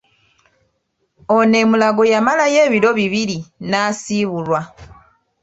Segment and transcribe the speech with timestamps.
[1.35, 3.37] Ono e Mulago yamalayo ebiro bbiri
[3.69, 4.61] n'asiibulwa.